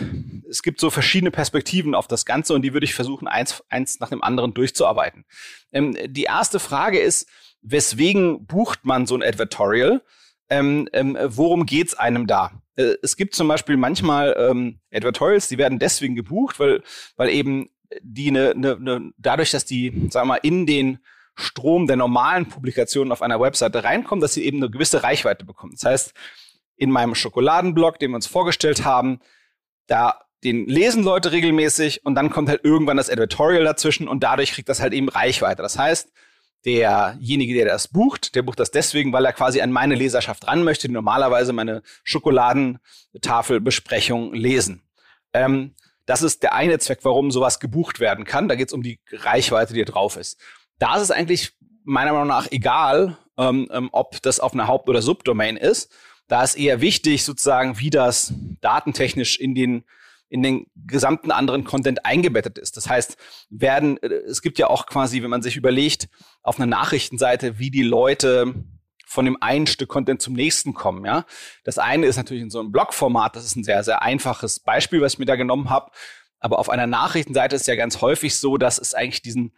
[0.49, 4.01] es gibt so verschiedene Perspektiven auf das Ganze und die würde ich versuchen, eins, eins
[4.01, 5.27] nach dem anderen durchzuarbeiten.
[5.71, 7.29] Ähm, die erste Frage ist,
[7.61, 10.03] weswegen bucht man so ein Advertorial?
[10.49, 12.63] Ähm, ähm, worum geht's einem da?
[12.77, 16.83] Äh, es gibt zum Beispiel manchmal ähm, Advertorials, die werden deswegen gebucht, weil,
[17.17, 17.69] weil eben
[18.01, 21.01] die eine, eine, eine, dadurch, dass die, sagen wir mal, in den
[21.35, 25.75] Strom der normalen Publikationen auf einer Webseite reinkommen, dass sie eben eine gewisse Reichweite bekommen.
[25.75, 26.15] Das heißt,
[26.77, 29.21] in meinem Schokoladenblog, den wir uns vorgestellt haben,
[29.87, 34.53] da den lesen Leute regelmäßig und dann kommt halt irgendwann das Editorial dazwischen und dadurch
[34.53, 35.63] kriegt das halt eben Reichweite.
[35.63, 36.11] Das heißt,
[36.65, 40.65] derjenige, der das bucht, der bucht das deswegen, weil er quasi an meine Leserschaft ran
[40.65, 44.83] möchte, die normalerweise meine Schokoladentafelbesprechung lesen.
[45.33, 45.75] Ähm,
[46.07, 48.49] das ist der eine Zweck, warum sowas gebucht werden kann.
[48.49, 50.41] Da geht es um die Reichweite, die drauf ist.
[50.81, 51.53] Da ist es eigentlich
[51.85, 55.93] meiner Meinung nach egal, ähm, ähm, ob das auf einer Haupt- oder Subdomain ist.
[56.27, 59.85] Da ist eher wichtig, sozusagen, wie das datentechnisch in den
[60.31, 62.77] in den gesamten anderen Content eingebettet ist.
[62.77, 63.17] Das heißt,
[63.51, 66.09] werden, äh, es gibt ja auch quasi, wenn man sich überlegt,
[66.43, 68.55] auf einer Nachrichtenseite, wie die Leute
[69.07, 71.27] von dem einen Stück Content zum nächsten kommen, ja.
[71.65, 75.01] Das eine ist natürlich in so einem Blogformat, das ist ein sehr, sehr einfaches Beispiel,
[75.01, 75.91] was ich mir da genommen habe.
[76.39, 79.53] Aber auf einer Nachrichtenseite ist ja ganz häufig so, dass es eigentlich diesen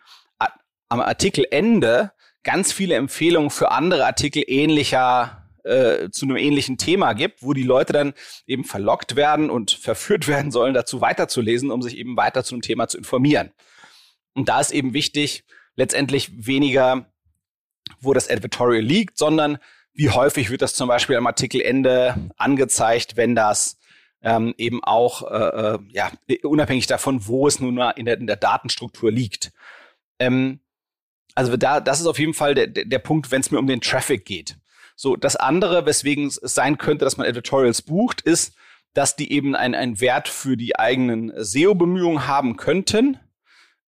[0.93, 7.43] am Artikelende ganz viele Empfehlungen für andere Artikel ähnlicher äh, zu einem ähnlichen Thema gibt,
[7.43, 8.13] wo die Leute dann
[8.47, 12.63] eben verlockt werden und verführt werden sollen, dazu weiterzulesen, um sich eben weiter zu einem
[12.63, 13.53] Thema zu informieren.
[14.35, 15.45] Und da ist eben wichtig,
[15.77, 17.11] letztendlich weniger,
[18.01, 19.59] wo das Advertorial liegt, sondern
[19.95, 23.79] wie häufig wird das zum Beispiel am Artikelende angezeigt, wenn das
[24.21, 26.11] ähm, eben auch, äh, äh ja,
[26.43, 29.53] unabhängig davon, wo es nun in der, in der Datenstruktur liegt.
[30.19, 30.61] Ähm,
[31.35, 33.81] also da, das ist auf jeden Fall der, der, Punkt, wenn es mir um den
[33.81, 34.57] Traffic geht.
[34.97, 38.55] So, das andere, weswegen es sein könnte, dass man Editorials bucht, ist,
[38.95, 43.19] dass die eben einen Wert für die eigenen SEO-Bemühungen haben könnten.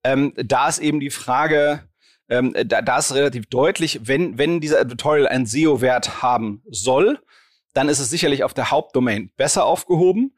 [0.02, 1.88] Ähm, da ist eben die Frage,
[2.28, 7.20] ähm, da, da ist relativ deutlich, wenn, wenn dieser Editorial einen SEO-Wert haben soll,
[7.74, 10.34] dann ist es sicherlich auf der Hauptdomain besser aufgehoben.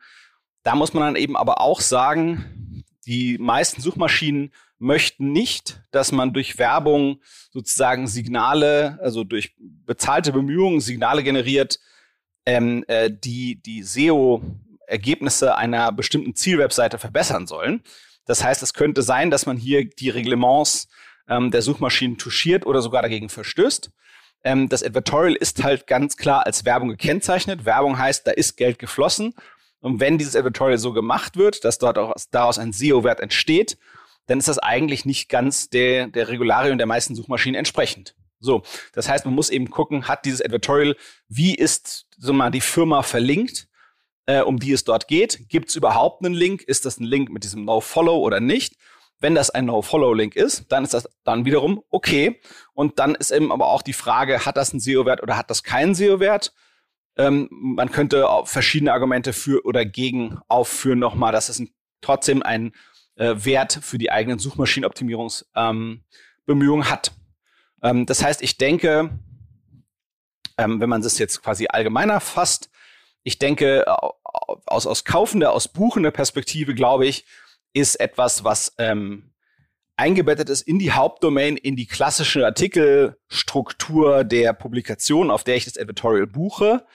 [0.65, 6.33] Da muss man dann eben aber auch sagen, die meisten Suchmaschinen möchten nicht, dass man
[6.33, 11.79] durch Werbung sozusagen Signale, also durch bezahlte Bemühungen Signale generiert,
[12.45, 17.83] ähm, äh, die die SEO-Ergebnisse einer bestimmten Zielwebseite verbessern sollen.
[18.27, 20.89] Das heißt, es könnte sein, dass man hier die Reglements
[21.29, 23.91] ähm, der Suchmaschinen touchiert oder sogar dagegen verstößt.
[24.45, 27.65] Ähm, das Advertorial ist halt ganz klar als Werbung gekennzeichnet.
[27.65, 29.35] Werbung heißt, da ist Geld geflossen.
[29.81, 33.79] Und wenn dieses Advertorial so gemacht wird, dass dort auch daraus ein SEO-Wert entsteht,
[34.27, 38.15] dann ist das eigentlich nicht ganz der, der Regularien der meisten Suchmaschinen entsprechend.
[38.39, 38.63] So,
[38.93, 40.97] das heißt, man muss eben gucken, hat dieses Advertorial,
[41.29, 43.69] wie ist so mal die Firma verlinkt,
[44.27, 45.49] äh, um die es dort geht?
[45.49, 46.63] Gibt es überhaupt einen Link?
[46.63, 48.77] Ist das ein Link mit diesem No-Follow oder nicht?
[49.19, 52.39] Wenn das ein No-Follow-Link ist, dann ist das dann wiederum okay.
[52.75, 55.63] Und dann ist eben aber auch die Frage, hat das einen SEO-Wert oder hat das
[55.63, 56.53] keinen SEO-Wert?
[57.17, 61.71] Ähm, man könnte verschiedene Argumente für oder gegen aufführen nochmal, dass es ein,
[62.03, 62.73] trotzdem ein
[63.17, 66.03] äh, Wert für die eigenen Suchmaschinenoptimierungsbemühungen
[66.49, 67.13] ähm, hat.
[67.83, 69.11] Ähm, das heißt, ich denke,
[70.59, 72.71] ähm, wenn man das jetzt quasi allgemeiner fasst,
[73.23, 73.85] ich denke,
[74.67, 77.25] aus, aus kaufender, aus buchender Perspektive, glaube ich,
[77.73, 79.33] ist etwas, was ähm,
[79.97, 85.77] eingebettet ist in die Hauptdomain, in die klassische Artikelstruktur der Publikation, auf der ich das
[85.77, 86.87] Editorial buche,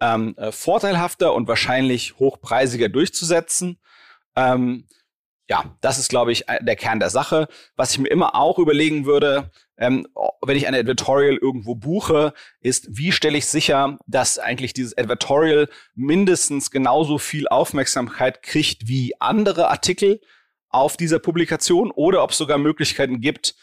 [0.00, 3.80] ähm, äh, vorteilhafter und wahrscheinlich hochpreisiger durchzusetzen.
[4.36, 4.86] Ähm,
[5.52, 7.46] ja, das ist, glaube ich, der Kern der Sache.
[7.76, 10.08] Was ich mir immer auch überlegen würde, ähm,
[10.40, 15.68] wenn ich ein Editorial irgendwo buche, ist, wie stelle ich sicher, dass eigentlich dieses Editorial
[15.94, 20.22] mindestens genauso viel Aufmerksamkeit kriegt wie andere Artikel
[20.70, 23.54] auf dieser Publikation oder ob es sogar Möglichkeiten gibt,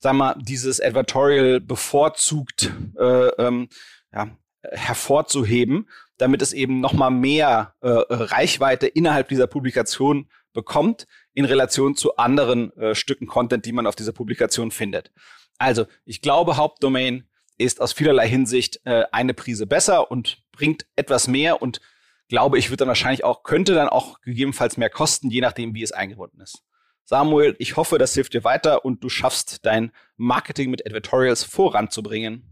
[0.00, 3.70] sagen wir, dieses Editorial bevorzugt äh, ähm,
[4.12, 4.28] ja,
[4.70, 11.94] hervorzuheben, damit es eben noch mal mehr äh, Reichweite innerhalb dieser Publikation bekommt in Relation
[11.94, 15.12] zu anderen äh, Stücken Content, die man auf dieser Publikation findet.
[15.58, 21.28] Also, ich glaube, Hauptdomain ist aus vielerlei Hinsicht äh, eine Prise besser und bringt etwas
[21.28, 21.80] mehr und
[22.28, 25.82] glaube ich, wird dann wahrscheinlich auch, könnte dann auch gegebenenfalls mehr kosten, je nachdem, wie
[25.82, 26.62] es eingebunden ist.
[27.04, 32.50] Samuel, ich hoffe, das hilft dir weiter und du schaffst dein Marketing mit Advertorials voranzubringen.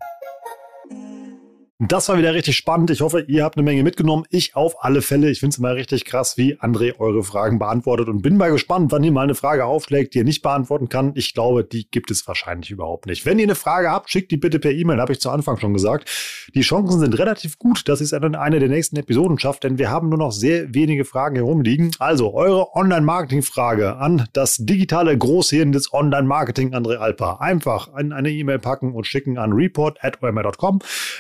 [1.79, 2.91] Das war wieder richtig spannend.
[2.91, 4.25] Ich hoffe, ihr habt eine Menge mitgenommen.
[4.31, 5.29] Ich auf alle Fälle.
[5.29, 8.93] Ich finde es immer richtig krass, wie André eure Fragen beantwortet und bin mal gespannt,
[8.93, 11.13] wann ihr mal eine Frage aufschlägt, die ihr nicht beantworten kann.
[11.17, 13.27] Ich glaube, die gibt es wahrscheinlich überhaupt nicht.
[13.27, 15.75] Wenn ihr eine Frage habt, schickt die bitte per E-Mail, habe ich zu Anfang schon
[15.75, 16.09] gesagt.
[16.55, 19.77] Die Chancen sind relativ gut, dass ihr es in eine der nächsten Episoden schafft, denn
[19.77, 21.91] wir haben nur noch sehr wenige Fragen herumliegen.
[21.99, 27.35] Also eure Online-Marketing-Frage an das digitale Großhirn des Online-Marketing André Alpa.
[27.35, 30.79] Einfach in eine E-Mail packen und schicken an report.com.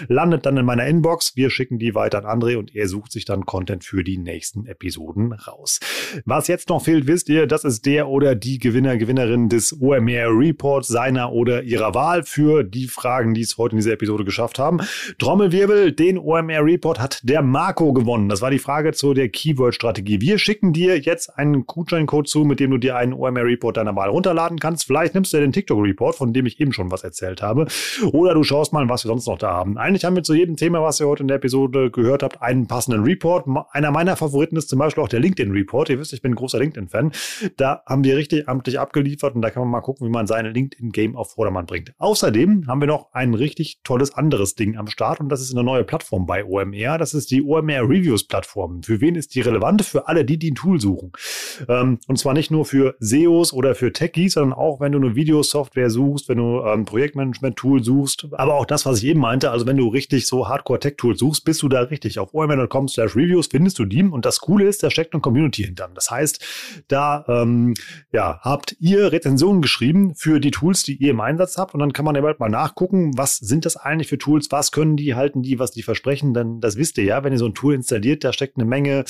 [0.08, 1.36] Landet dann in meiner Inbox.
[1.36, 4.64] Wir schicken die weiter an André und er sucht sich dann Content für die nächsten
[4.66, 5.80] Episoden raus.
[6.24, 10.28] Was jetzt noch fehlt, wisst ihr, das ist der oder die Gewinner, Gewinnerin des OMR
[10.30, 14.58] Reports seiner oder ihrer Wahl für die Fragen, die es heute in dieser Episode geschafft
[14.58, 14.80] haben.
[15.18, 18.28] Trommelwirbel, den OMR Report hat der Marco gewonnen.
[18.28, 20.20] Das war die Frage zu der Keyword-Strategie.
[20.20, 23.96] Wir schicken dir jetzt einen Gutscheincode zu, mit dem du dir einen OMR Report deiner
[23.96, 24.86] Wahl runterladen kannst.
[24.86, 27.66] Vielleicht nimmst du den TikTok Report, von dem ich eben schon was erzählt habe.
[28.12, 29.76] Oder du schaust mal, was wir sonst noch da haben.
[29.76, 32.66] Eigentlich haben wir zu jedem Thema, was ihr heute in der Episode gehört habt, einen
[32.66, 33.46] passenden Report.
[33.70, 35.88] Einer meiner Favoriten ist zum Beispiel auch der LinkedIn Report.
[35.88, 37.12] Ihr wisst, ich bin ein großer LinkedIn-Fan.
[37.56, 40.50] Da haben wir richtig amtlich abgeliefert und da kann man mal gucken, wie man seine
[40.50, 41.92] LinkedIn-Game auf Vordermann bringt.
[41.98, 45.64] Außerdem haben wir noch ein richtig tolles anderes Ding am Start und das ist eine
[45.64, 46.98] neue Plattform bei OMR.
[46.98, 48.82] Das ist die OMR Reviews Plattform.
[48.82, 49.82] Für wen ist die relevant?
[49.84, 51.12] Für alle, die, die ein Tool suchen.
[51.68, 55.14] Ähm, und zwar nicht nur für SEOs oder für Techies, sondern auch, wenn du eine
[55.14, 59.50] Videosoftware suchst, wenn du ein ähm, Projektmanagement-Tool suchst, aber auch das, was ich eben meinte,
[59.50, 62.18] also wenn du richtig so Hardcore Tech Tools suchst, bist du da richtig.
[62.18, 64.02] Auf omr.com slash reviews findest du die.
[64.02, 65.88] Und das Coole ist, da steckt eine Community hinter.
[65.94, 66.44] Das heißt,
[66.88, 67.74] da ähm,
[68.12, 71.74] ja, habt ihr Rezensionen geschrieben für die Tools, die ihr im Einsatz habt.
[71.74, 74.72] Und dann kann man ja bald mal nachgucken, was sind das eigentlich für Tools, was
[74.72, 76.34] können die, halten die, was die versprechen.
[76.34, 79.04] Denn das wisst ihr ja, wenn ihr so ein Tool installiert, da steckt eine Menge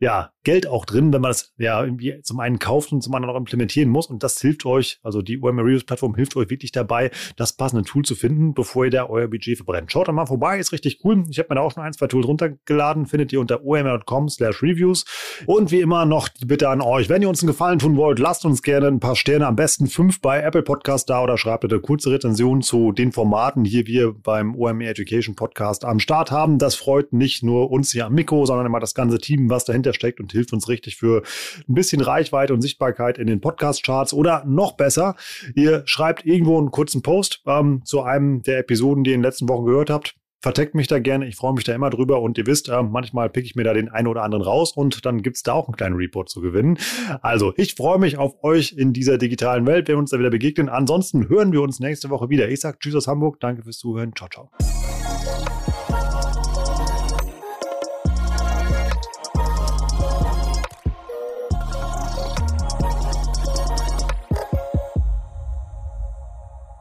[0.00, 3.34] ja, Geld auch drin, wenn man das ja irgendwie zum einen kauft und zum anderen
[3.34, 4.06] auch implementieren muss.
[4.06, 7.84] Und das hilft euch, also die OMR Reviews Plattform hilft euch wirklich dabei, das passende
[7.84, 9.92] Tool zu finden, bevor ihr da euer Budget verbrennt.
[9.92, 11.24] Schaut da mal vorbei, ist richtig cool.
[11.28, 14.62] Ich habe mir da auch schon ein, zwei Tools runtergeladen, findet ihr unter omr.com slash
[14.62, 15.04] reviews.
[15.44, 18.18] Und wie immer noch die Bitte an euch, wenn ihr uns einen Gefallen tun wollt,
[18.18, 21.60] lasst uns gerne ein paar Sterne, am besten fünf bei Apple Podcast da oder schreibt
[21.60, 26.56] bitte kurze Rezension zu den Formaten, die wir beim OMR Education Podcast am Start haben.
[26.56, 29.92] Das freut nicht nur uns hier am Mikro, sondern immer das ganze Team, was dahinter
[29.92, 31.22] steckt und hilft uns richtig für
[31.68, 34.14] ein bisschen Reichweite und Sichtbarkeit in den Podcast-Charts.
[34.14, 35.16] Oder noch besser,
[35.54, 39.26] ihr schreibt irgendwo einen kurzen Post ähm, zu einem der Episoden, die ihr in den
[39.26, 40.14] letzten Wochen gehört habt.
[40.40, 43.28] Verteckt mich da gerne, ich freue mich da immer drüber und ihr wisst, äh, manchmal
[43.28, 45.66] pick ich mir da den einen oder anderen raus und dann gibt es da auch
[45.66, 46.78] einen kleinen Report zu gewinnen.
[47.22, 50.30] Also, ich freue mich auf euch in dieser digitalen Welt, wenn wir uns da wieder
[50.30, 50.68] begegnen.
[50.68, 52.48] Ansonsten hören wir uns nächste Woche wieder.
[52.48, 54.97] Ich sage Tschüss aus Hamburg, danke fürs Zuhören, ciao, ciao.